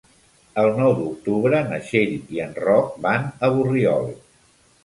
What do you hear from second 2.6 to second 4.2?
Roc van a Borriol.